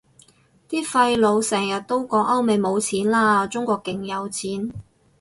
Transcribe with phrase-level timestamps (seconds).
[0.67, 4.71] 啲廢老成日都講歐美冇錢喇，中國勁有錢